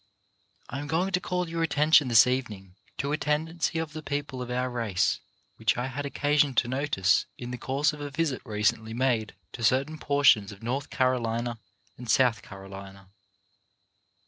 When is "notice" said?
6.67-7.27